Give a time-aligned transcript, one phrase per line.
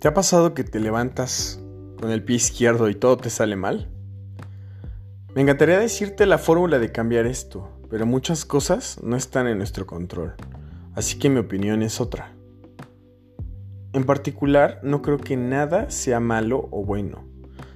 [0.00, 1.60] ¿Te ha pasado que te levantas
[2.00, 3.90] con el pie izquierdo y todo te sale mal?
[5.34, 9.86] Me encantaría decirte la fórmula de cambiar esto, pero muchas cosas no están en nuestro
[9.86, 10.36] control,
[10.94, 12.32] así que mi opinión es otra.
[13.92, 17.28] En particular, no creo que nada sea malo o bueno,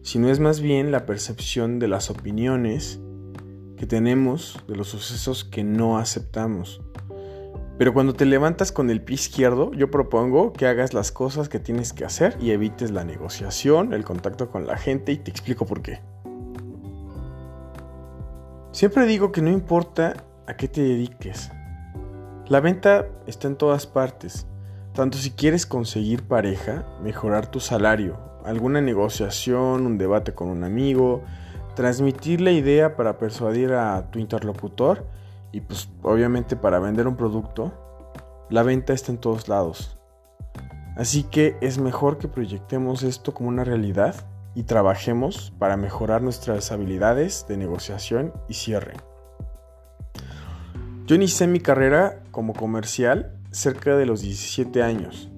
[0.00, 2.98] sino es más bien la percepción de las opiniones
[3.76, 6.80] que tenemos de los sucesos que no aceptamos.
[7.78, 11.58] Pero cuando te levantas con el pie izquierdo, yo propongo que hagas las cosas que
[11.58, 15.66] tienes que hacer y evites la negociación, el contacto con la gente y te explico
[15.66, 16.00] por qué.
[18.72, 21.50] Siempre digo que no importa a qué te dediques.
[22.48, 24.46] La venta está en todas partes,
[24.94, 31.22] tanto si quieres conseguir pareja, mejorar tu salario, alguna negociación, un debate con un amigo,
[31.74, 35.04] transmitir la idea para persuadir a tu interlocutor,
[35.52, 37.72] y pues obviamente para vender un producto,
[38.50, 39.98] la venta está en todos lados.
[40.96, 44.14] Así que es mejor que proyectemos esto como una realidad
[44.54, 48.94] y trabajemos para mejorar nuestras habilidades de negociación y cierre.
[51.04, 55.30] Yo inicié mi carrera como comercial cerca de los 17 años.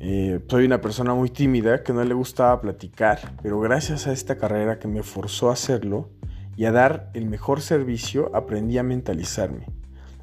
[0.00, 4.36] Eh, soy una persona muy tímida que no le gustaba platicar, pero gracias a esta
[4.36, 6.10] carrera que me forzó a hacerlo,
[6.56, 9.66] y a dar el mejor servicio aprendí a mentalizarme,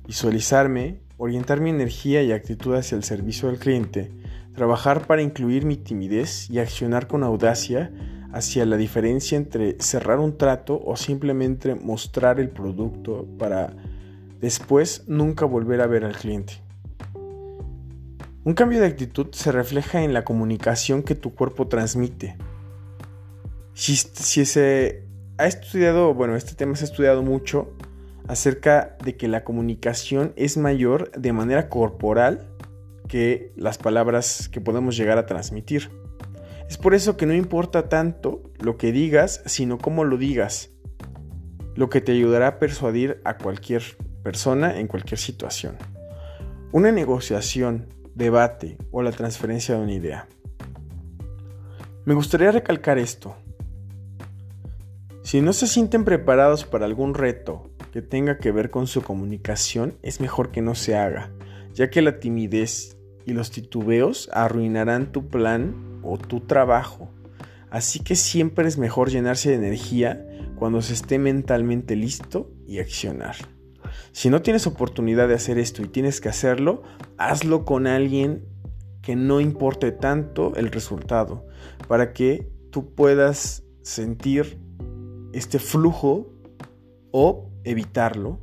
[0.08, 4.12] visualizarme, orientar mi energía y actitud hacia el servicio al cliente,
[4.56, 7.92] trabajar para incluir mi timidez y accionar con audacia
[8.34, 13.74] hacia la diferencia entre cerrar un trato o simplemente mostrar el producto para
[14.40, 16.54] después nunca volver a ver al cliente.
[18.44, 22.38] Un cambio de actitud se refleja en la comunicación que tu cuerpo transmite.
[23.74, 25.04] Si, si ese
[25.42, 27.74] ha estudiado, bueno, este tema se ha estudiado mucho
[28.28, 32.48] acerca de que la comunicación es mayor de manera corporal
[33.08, 35.90] que las palabras que podemos llegar a transmitir.
[36.70, 40.70] Es por eso que no importa tanto lo que digas, sino cómo lo digas,
[41.76, 43.82] lo que te ayudará a persuadir a cualquier
[44.24, 45.76] persona en cualquier situación.
[46.72, 50.28] Una negociación, debate o la transferencia de una idea.
[52.06, 53.36] Me gustaría recalcar esto.
[55.32, 59.98] Si no se sienten preparados para algún reto que tenga que ver con su comunicación,
[60.02, 61.32] es mejor que no se haga,
[61.74, 67.14] ya que la timidez y los titubeos arruinarán tu plan o tu trabajo.
[67.70, 70.28] Así que siempre es mejor llenarse de energía
[70.58, 73.38] cuando se esté mentalmente listo y accionar.
[74.12, 76.84] Si no tienes oportunidad de hacer esto y tienes que hacerlo,
[77.18, 78.44] hazlo con alguien
[79.02, 81.48] que no importe tanto el resultado,
[81.88, 84.60] para que tú puedas sentir
[85.34, 86.28] este flujo
[87.12, 88.40] o evitarlo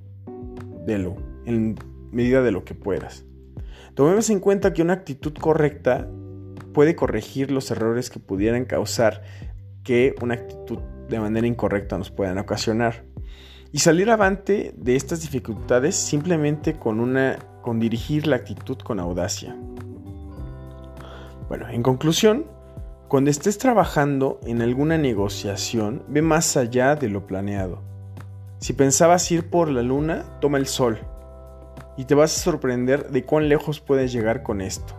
[0.87, 1.76] de lo, en
[2.12, 3.25] medida de lo que puedas.
[3.94, 6.09] Tomemos en cuenta que una actitud correcta
[6.72, 9.22] puede corregir los errores que pudieran causar
[9.82, 10.78] que una actitud
[11.09, 13.04] de manera incorrecta nos puedan ocasionar.
[13.72, 19.54] Y salir avante de estas dificultades simplemente con una con dirigir la actitud con audacia.
[21.48, 22.47] Bueno, en conclusión,
[23.09, 27.81] cuando estés trabajando en alguna negociación, ve más allá de lo planeado.
[28.59, 30.99] Si pensabas ir por la luna, toma el sol.
[31.97, 34.95] Y te vas a sorprender de cuán lejos puedes llegar con esto.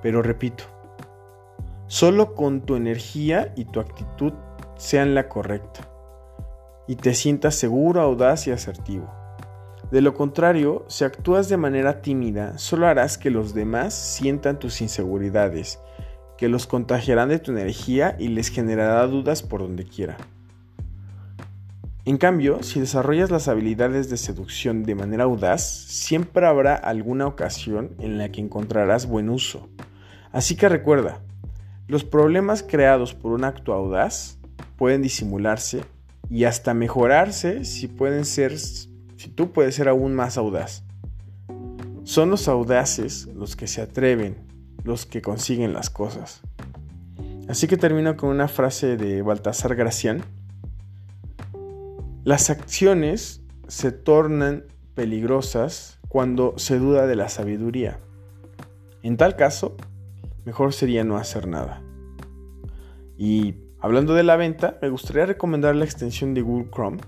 [0.00, 0.62] Pero repito,
[1.88, 4.32] solo con tu energía y tu actitud
[4.76, 5.80] sean la correcta.
[6.86, 9.10] Y te sientas seguro, audaz y asertivo.
[9.90, 14.80] De lo contrario, si actúas de manera tímida, solo harás que los demás sientan tus
[14.80, 15.80] inseguridades
[16.40, 20.16] que los contagiarán de tu energía y les generará dudas por donde quiera.
[22.06, 27.90] En cambio, si desarrollas las habilidades de seducción de manera audaz, siempre habrá alguna ocasión
[27.98, 29.68] en la que encontrarás buen uso.
[30.32, 31.20] Así que recuerda,
[31.88, 34.38] los problemas creados por un acto audaz
[34.76, 35.84] pueden disimularse
[36.30, 40.84] y hasta mejorarse si pueden ser si tú puedes ser aún más audaz.
[42.04, 44.49] Son los audaces los que se atreven
[44.84, 46.42] los que consiguen las cosas.
[47.48, 50.22] Así que termino con una frase de Baltasar Gracián.
[52.24, 57.98] Las acciones se tornan peligrosas cuando se duda de la sabiduría.
[59.02, 59.76] En tal caso,
[60.44, 61.82] mejor sería no hacer nada.
[63.16, 66.98] Y hablando de la venta, me gustaría recomendar la extensión de Google Chrome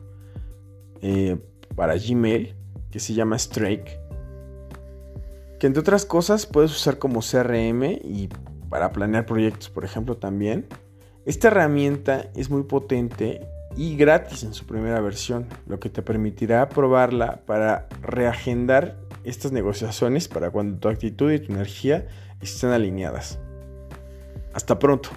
[1.03, 1.39] eh,
[1.75, 2.55] para Gmail
[2.91, 3.99] que se llama Strike
[5.63, 8.29] que entre otras cosas puedes usar como CRM y
[8.69, 10.67] para planear proyectos, por ejemplo, también.
[11.25, 16.69] Esta herramienta es muy potente y gratis en su primera versión, lo que te permitirá
[16.69, 22.09] probarla para reagendar estas negociaciones para cuando tu actitud y tu energía
[22.41, 23.39] estén alineadas.
[24.55, 25.11] Hasta pronto.